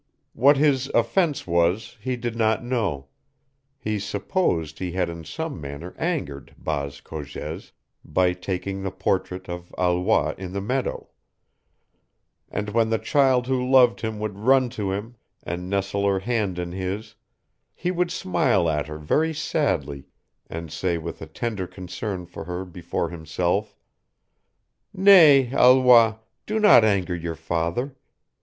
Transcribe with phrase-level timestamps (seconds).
[0.33, 3.09] What his offence was he did not know:
[3.77, 7.71] he supposed he had in some manner angered Baas Cogez
[8.03, 11.11] by taking the portrait of Alois in the meadow;
[12.49, 16.57] and when the child who loved him would run to him and nestle her hand
[16.57, 17.13] in his,
[17.75, 20.07] he would smile at her very sadly
[20.49, 23.75] and say with a tender concern for her before himself,
[24.95, 26.15] "Nay, Alois,
[26.47, 27.95] do not anger your father.